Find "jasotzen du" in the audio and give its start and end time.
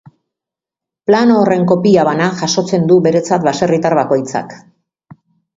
2.41-2.99